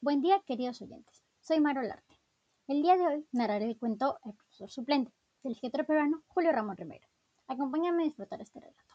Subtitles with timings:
[0.00, 1.24] Buen día, queridos oyentes.
[1.40, 2.20] Soy Maro Larte.
[2.68, 6.76] El día de hoy narraré el cuento El profesor suplente del escritor peruano Julio Ramón
[6.76, 7.08] Romero.
[7.48, 8.94] Acompáñame a disfrutar este relato.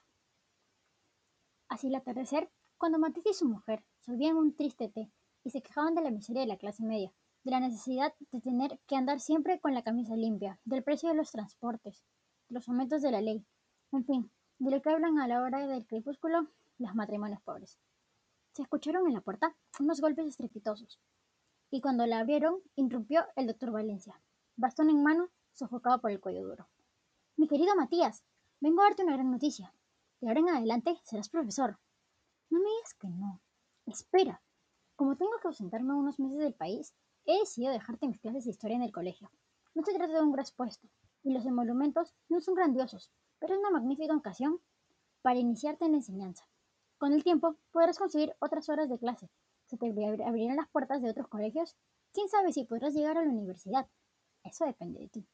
[1.68, 5.12] Así el atardecer, cuando Matisse y su mujer servían un triste té
[5.44, 7.12] y se quejaban de la miseria de la clase media,
[7.44, 11.16] de la necesidad de tener que andar siempre con la camisa limpia, del precio de
[11.16, 12.02] los transportes,
[12.48, 13.46] de los aumentos de la ley,
[13.92, 16.48] en fin, de lo que hablan a la hora del crepúsculo
[16.78, 17.78] los matrimonios pobres.
[18.54, 21.00] Se escucharon en la puerta unos golpes estrepitosos,
[21.72, 24.22] y cuando la abrieron, irrumpió el doctor Valencia,
[24.58, 26.68] bastón en mano, sofocado por el cuello duro.
[27.36, 28.24] Mi querido Matías,
[28.60, 29.74] vengo a darte una gran noticia.
[30.22, 31.80] De ahora en adelante serás profesor.
[32.52, 33.42] No me digas que no.
[33.88, 34.40] Espera.
[34.96, 36.94] Como tengo que ausentarme unos meses del país,
[37.26, 39.32] he decidido dejarte mis clases de historia en el colegio.
[39.74, 40.88] No se trata de un gran puesto,
[41.24, 44.62] y los emolumentos no son grandiosos, pero es una magnífica ocasión
[45.24, 46.46] para iniciarte en la enseñanza.
[46.98, 49.30] Con el tiempo podrás conseguir otras horas de clase,
[49.68, 51.76] se te abrirán las puertas de otros colegios,
[52.14, 53.88] quién sabe si podrás llegar a la universidad.
[54.44, 55.28] Eso depende de ti.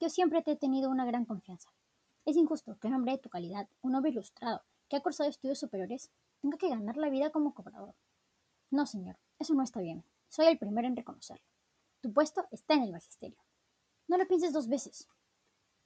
[0.00, 1.70] Yo siempre te he tenido una gran confianza.
[2.24, 5.58] Es injusto que un hombre de tu calidad, un hombre ilustrado, que ha cursado estudios
[5.58, 7.94] superiores, tenga que ganar la vida como cobrador.
[8.70, 10.04] No, señor, eso no está bien.
[10.28, 11.44] Soy el primero en reconocerlo.
[12.00, 13.38] Tu puesto está en el magisterio.
[14.08, 15.08] No lo pienses dos veces.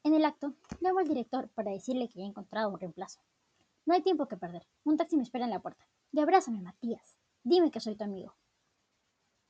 [0.04, 3.20] En el acto, llamo al director para decirle que he encontrado un reemplazo.
[3.88, 4.66] No hay tiempo que perder.
[4.84, 5.82] Un taxi me espera en la puerta.
[6.12, 7.16] Y abrázame, Matías.
[7.42, 8.34] Dime que soy tu amigo.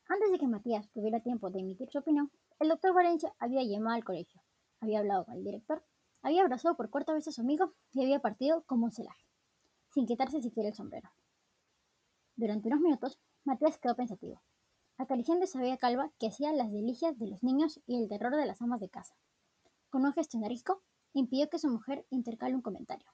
[0.09, 3.97] Antes de que Matías tuviera tiempo de emitir su opinión, el doctor Valencia había llamado
[3.97, 4.41] al colegio,
[4.79, 5.85] había hablado con el director,
[6.23, 9.25] había abrazado por cuarta vez a su amigo y había partido como un celaje,
[9.93, 11.11] sin quitarse siquiera el sombrero.
[12.37, 14.41] Durante unos minutos, Matías quedó pensativo,
[14.99, 18.47] acariciando esa bella calva que hacía las delicias de los niños y el terror de
[18.47, 19.17] las amas de casa.
[19.91, 20.39] Con un gesto
[21.13, 23.11] impidió que su mujer intercale un comentario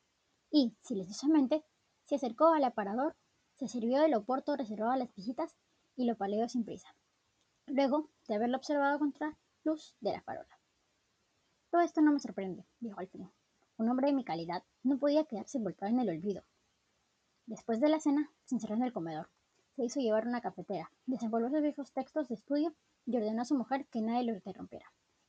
[0.50, 1.64] y, silenciosamente,
[2.04, 3.16] se acercó al aparador,
[3.56, 5.56] se sirvió del oporto reservado a las visitas
[5.96, 6.88] y lo paleó sin prisa,
[7.66, 10.58] luego de haberlo observado contra luz de la farola.
[11.70, 13.30] Todo esto no me sorprende, dijo al fin.
[13.76, 16.44] Un hombre de mi calidad no podía quedarse volcado en el olvido.
[17.46, 19.28] Después de la cena, se encerró en el comedor.
[19.74, 22.74] Se hizo llevar una cafetera, desenvolvió sus viejos textos de estudio
[23.06, 24.86] y ordenó a su mujer que nadie lo interrumpiera.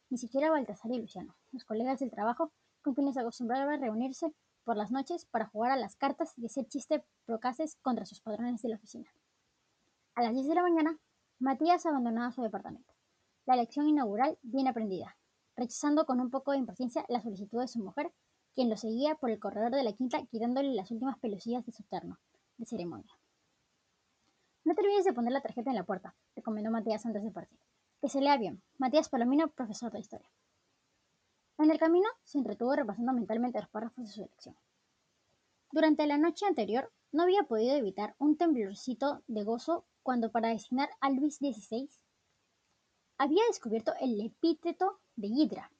[0.10, 2.52] Ni siquiera Baltasar y Luciano, los colegas del trabajo
[2.84, 4.32] con quienes acostumbraba a reunirse
[4.66, 8.62] por las noches para jugar a las cartas y hacer chistes procaces contra sus padrones
[8.62, 9.10] de la oficina.
[10.16, 11.00] A las 10 de la mañana,
[11.40, 12.94] Matías abandonaba su departamento.
[13.46, 15.16] La lección inaugural bien aprendida,
[15.56, 18.12] rechazando con un poco de impaciencia la solicitud de su mujer,
[18.56, 21.84] quien lo seguía por el corredor de la quinta quitándole las últimas pelusillas de su
[21.84, 22.18] terno,
[22.58, 23.14] de ceremonia.
[24.64, 27.60] No te olvides de poner la tarjeta en la puerta, recomendó Matías antes de partir.
[28.02, 28.64] Que se lea bien.
[28.78, 30.30] Matías Palomino, profesor de historia.
[31.58, 34.58] En el camino se entretuvo repasando mentalmente los párrafos de su lección.
[35.72, 40.90] Durante la noche anterior no había podido evitar un temblorcito de gozo cuando para designar
[41.00, 41.90] a Luis XVI
[43.18, 45.72] había descubierto el epíteto de Hidra.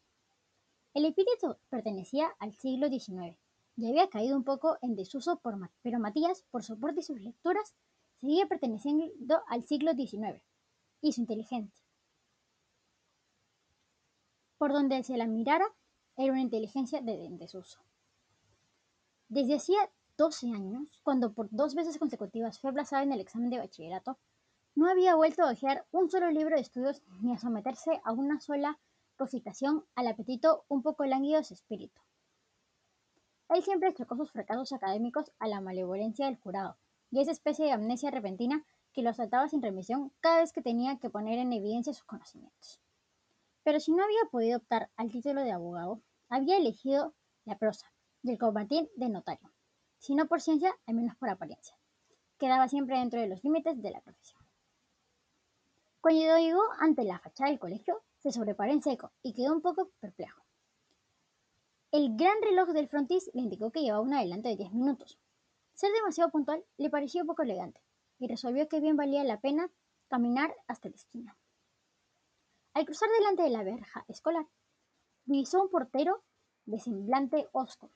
[0.94, 3.38] El epíteto pertenecía al siglo XIX
[3.76, 7.76] y había caído un poco en desuso, por, pero Matías, por soporte y sus lecturas,
[8.22, 10.42] seguía perteneciendo al siglo XIX
[11.02, 11.85] y su inteligencia
[14.58, 15.66] por donde se la mirara,
[16.18, 17.80] era una inteligencia de desuso.
[19.28, 23.58] Desde hacía 12 años, cuando por dos veces consecutivas fue aplazada en el examen de
[23.58, 24.18] bachillerato,
[24.76, 28.40] no había vuelto a hojear un solo libro de estudios ni a someterse a una
[28.40, 28.80] sola
[29.18, 32.02] recitación al apetito un poco lánguido de su espíritu.
[33.50, 36.78] Él siempre chocó sus fracasos académicos a la malevolencia del jurado
[37.12, 40.98] y esa especie de amnesia repentina que lo asaltaba sin remisión cada vez que tenía
[40.98, 42.82] que poner en evidencia sus conocimientos.
[43.66, 46.00] Pero si no había podido optar al título de abogado,
[46.30, 47.16] había elegido
[47.46, 49.52] la prosa y el combatir de notario,
[49.98, 51.76] si no por ciencia, al menos por apariencia.
[52.38, 54.40] Quedaba siempre dentro de los límites de la profesión.
[56.00, 59.90] Cuando llegó ante la fachada del colegio, se sobreparó en seco y quedó un poco
[60.00, 60.44] perplejo.
[61.92, 65.18] El gran reloj del frontis le indicó que llevaba un adelanto de 10 minutos.
[65.74, 67.82] Ser demasiado puntual le pareció poco elegante
[68.20, 69.72] y resolvió que bien valía la pena
[70.08, 71.36] caminar hasta la esquina.
[72.76, 74.46] Al cruzar delante de la verja escolar,
[75.24, 76.22] divisó un portero
[76.66, 77.90] de semblante hosco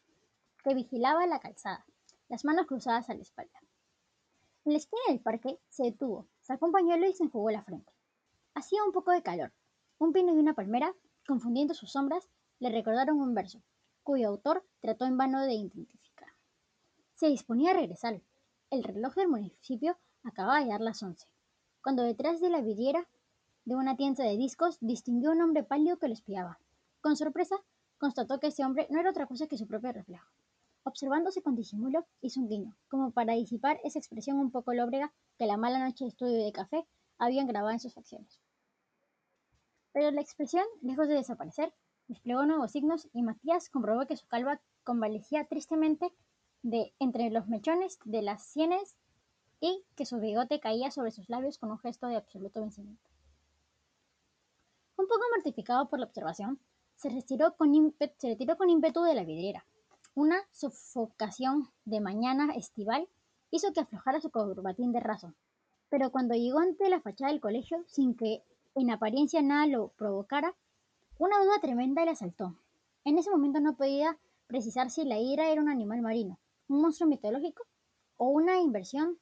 [0.63, 1.85] que vigilaba la calzada,
[2.29, 3.59] las manos cruzadas a la espalda.
[4.63, 7.91] En la esquina del parque se detuvo, sacó un pañuelo y se enjugó la frente.
[8.53, 9.51] Hacía un poco de calor.
[9.97, 10.95] Un pino y una palmera,
[11.27, 12.29] confundiendo sus sombras,
[12.59, 13.61] le recordaron un verso,
[14.03, 16.29] cuyo autor trató en vano de identificar.
[17.15, 18.21] Se disponía a regresar.
[18.69, 21.27] El reloj del municipio acababa de dar las once,
[21.83, 23.05] cuando detrás de la vidriera
[23.65, 26.59] de una tienda de discos, distinguió un hombre pálido que lo espiaba.
[27.01, 27.55] Con sorpresa,
[27.97, 30.27] constató que ese hombre no era otra cosa que su propio reflejo.
[30.83, 35.45] Observándose con disimulo, hizo un guiño, como para disipar esa expresión un poco lóbrega que
[35.45, 38.39] la mala noche de estudio de café habían grabado en sus facciones.
[39.91, 41.73] Pero la expresión, lejos de desaparecer,
[42.07, 46.11] desplegó nuevos signos y Matías comprobó que su calva convalecía tristemente
[46.63, 48.95] de entre los mechones de las sienes
[49.59, 53.09] y que su bigote caía sobre sus labios con un gesto de absoluto vencimiento.
[54.99, 56.59] Un poco mortificado por la observación,
[56.97, 58.27] se retiró con, ímpetu
[59.01, 59.65] de la vidriera.
[60.13, 63.07] Una sofocación de mañana estival
[63.49, 65.33] hizo que aflojara su corbatín de raso,
[65.87, 68.43] pero cuando llegó ante la fachada del colegio, sin que
[68.75, 70.53] en apariencia nada lo provocara,
[71.17, 72.57] una duda tremenda le asaltó.
[73.05, 77.09] En ese momento no podía precisar si la hidra era un animal marino, un monstruo
[77.09, 77.63] mitológico
[78.17, 79.17] o una inversión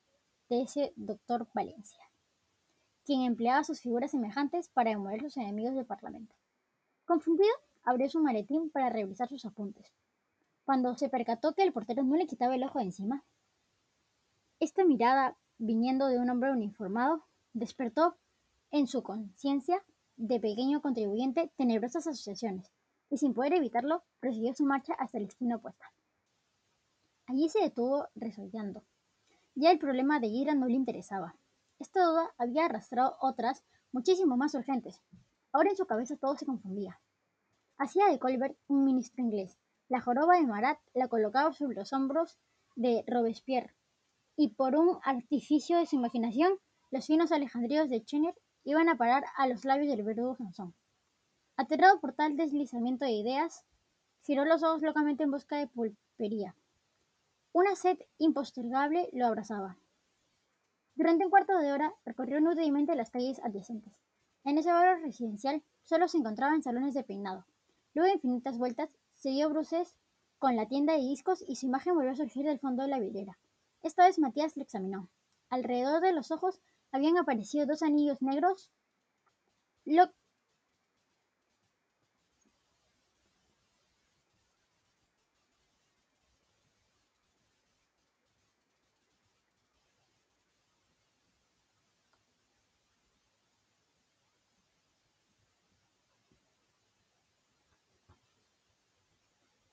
[0.50, 2.04] de ese doctor Valencia,
[3.08, 6.36] quien empleaba sus figuras semejantes para demoler sus enemigos del Parlamento.
[7.06, 7.50] Confundido,
[7.86, 9.94] abrió su maletín para revisar sus apuntes.
[10.66, 13.24] Cuando se percató que el portero no le quitaba el ojo de encima,
[14.60, 17.24] esta mirada, viniendo de un hombre uniformado,
[17.54, 18.18] despertó
[18.72, 19.82] en su conciencia
[20.18, 22.70] de pequeño contribuyente tenebrosas asociaciones,
[23.10, 25.86] y sin poder evitarlo, prosiguió su marcha hasta el destino opuesto.
[27.28, 28.84] Allí se detuvo resollando.
[29.56, 31.36] Ya el problema de Ira no le interesaba.
[31.80, 35.02] Esta duda había arrastrado otras, muchísimo más urgentes.
[35.52, 37.00] Ahora en su cabeza todo se confundía.
[37.78, 39.58] Hacía de Colbert un ministro inglés.
[39.88, 42.38] La joroba de Marat la colocaba sobre los hombros
[42.76, 43.76] de Robespierre.
[44.36, 46.58] Y por un artificio de su imaginación,
[46.90, 50.76] los finos alejandríos de Chenner iban a parar a los labios del verdugo Sansón.
[51.56, 53.66] Aterrado por tal deslizamiento de ideas,
[54.24, 56.56] giró los ojos locamente en busca de pulpería.
[57.54, 59.78] Una sed impostergable lo abrazaba.
[60.98, 63.94] Durante un cuarto de hora recorrió inútilmente las calles adyacentes.
[64.44, 67.46] En ese barrio residencial solo se encontraban salones de peinado.
[67.94, 69.96] Luego de infinitas vueltas, se dio bruces
[70.40, 72.98] con la tienda de discos y su imagen volvió a surgir del fondo de la
[72.98, 73.38] vidriera.
[73.84, 75.08] Esta vez Matías lo examinó.
[75.52, 76.60] Alrededor de los ojos
[76.92, 78.72] habían aparecido dos anillos negros,
[79.86, 80.12] lo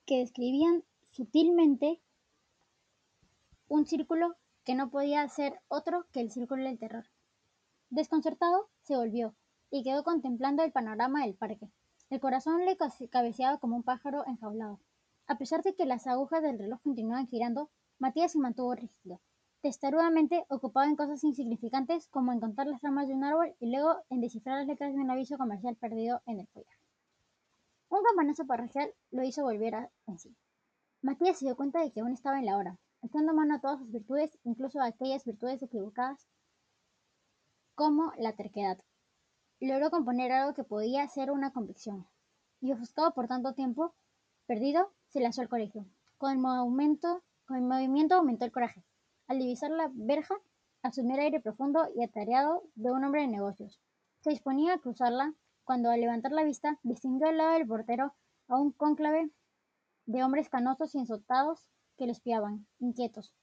[0.05, 1.99] que describían sutilmente
[3.67, 7.05] un círculo que no podía ser otro que el círculo del terror.
[7.89, 9.35] Desconcertado, se volvió
[9.69, 11.69] y quedó contemplando el panorama del parque.
[12.09, 12.77] El corazón le
[13.09, 14.79] cabeceaba como un pájaro enjaulado.
[15.27, 19.21] A pesar de que las agujas del reloj continuaban girando, Matías se mantuvo rígido,
[19.61, 23.95] testarudamente ocupado en cosas insignificantes como en contar las ramas de un árbol y luego
[24.09, 26.84] en descifrar las letras de un aviso comercial perdido en el follaje.
[27.89, 30.35] Un campanazo parroquial lo hizo volver en sí.
[31.01, 33.79] Matías se dio cuenta de que aún estaba en la hora, echando mano a todas
[33.79, 36.27] sus virtudes, incluso a aquellas virtudes equivocadas
[37.75, 38.79] como la terquedad.
[39.59, 42.07] Logró componer algo que podía ser una convicción,
[42.61, 43.93] y ofuscado por tanto tiempo
[44.47, 45.85] perdido, se lanzó al colegio.
[46.17, 48.83] Con el, movimiento, con el movimiento aumentó el coraje.
[49.27, 50.35] Al divisar la verja,
[50.81, 53.79] asumió el aire profundo y atareado de un hombre de negocios.
[54.21, 55.33] Se disponía a cruzarla
[55.65, 58.13] cuando al levantar la vista distinguió al lado del portero
[58.47, 59.29] a un cónclave
[60.05, 61.65] de hombres canosos y ensotados
[61.97, 63.33] que le espiaban, inquietos.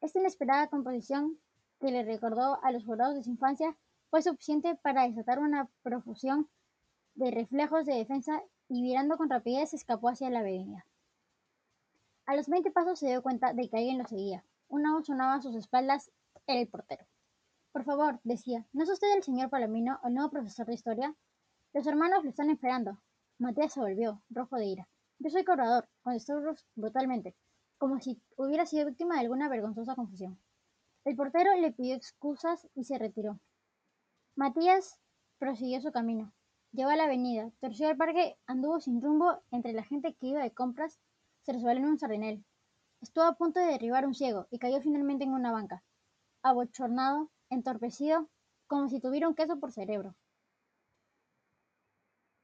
[0.00, 1.38] Esta inesperada composición,
[1.78, 3.76] que le recordó a los jurados de su infancia,
[4.10, 6.48] fue suficiente para desatar una profusión
[7.14, 10.86] de reflejos de defensa y virando con rapidez escapó hacia la avenida.
[12.26, 14.44] A los veinte pasos se dio cuenta de que alguien lo seguía.
[14.68, 16.10] Una voz sonaba a sus espaldas.
[16.46, 17.06] Era el portero.
[17.72, 21.14] Por favor, decía, ¿no es usted el señor Palomino, el nuevo profesor de historia?
[21.74, 22.98] Los hermanos lo están esperando.
[23.38, 24.88] Matías se volvió, rojo de ira.
[25.18, 26.40] Yo soy cobrador, contestó
[26.74, 27.36] brutalmente,
[27.76, 30.40] como si hubiera sido víctima de alguna vergonzosa confusión.
[31.04, 33.38] El portero le pidió excusas y se retiró.
[34.34, 34.98] Matías
[35.38, 36.32] prosiguió su camino.
[36.72, 40.42] Llegó a la avenida, torció el parque, anduvo sin rumbo entre la gente que iba
[40.42, 40.98] de compras,
[41.42, 42.44] se resbaló en un sardinel.
[43.02, 45.84] Estuvo a punto de derribar un ciego y cayó finalmente en una banca,
[46.42, 48.28] abochornado, entorpecido,
[48.66, 50.14] como si tuviera un queso por cerebro.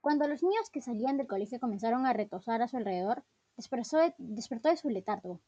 [0.04, 3.25] Cuando los niños que salían del colegio comenzaron a retosar a su alrededor,
[3.56, 5.40] despertó de, su letargo.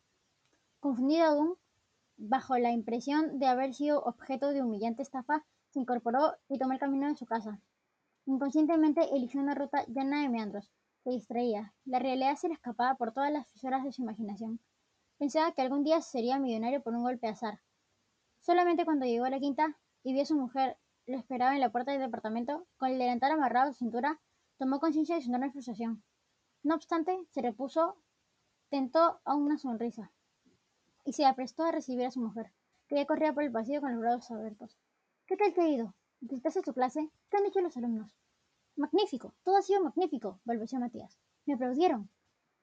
[0.80, 1.56] Confundido aún,
[2.16, 6.78] bajo la impresión de haber sido objeto de humillante estafa, se incorporó y tomó el
[6.78, 7.60] camino de su casa.
[8.24, 10.72] Inconscientemente eligió una ruta llena de meandros.
[11.04, 11.74] Se distraía.
[11.84, 14.58] La realidad se le escapaba por todas las fisuras de su imaginación.
[15.18, 17.60] Pensaba que algún día sería millonario por un golpe de azar.
[18.40, 21.70] Solamente cuando llegó a la quinta y vio a su mujer lo esperaba en la
[21.70, 24.18] puerta del departamento, con el delantal amarrado a su cintura,
[24.58, 26.02] Tomó conciencia de su enorme frustración.
[26.62, 27.96] No obstante, se repuso,
[28.70, 30.10] tentó a una sonrisa
[31.04, 32.52] y se aprestó a recibir a su mujer,
[32.88, 34.78] que ya corría por el pasillo con los brazos abiertos.
[35.26, 35.94] ¿Qué tal, querido?
[36.20, 38.16] Después de su clase, ¿qué han dicho los alumnos?
[38.76, 41.18] Magnífico, todo ha sido magnífico, balbuceó Matías.
[41.44, 42.08] Me aplaudieron.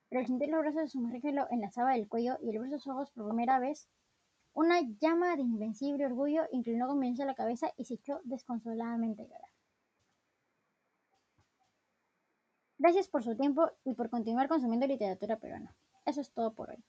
[0.10, 2.60] Pero al sentir los brazos de su mujer que lo enlazaba del cuello y el
[2.60, 3.88] ver sus ojos por primera vez,
[4.54, 9.26] una llama de invencible orgullo inclinó con violencia la cabeza y se echó desconsoladamente a
[9.26, 9.53] llorar.
[12.84, 15.74] Gracias por su tiempo y por continuar consumiendo literatura peruana.
[16.06, 16.84] Eso es todo por hoy.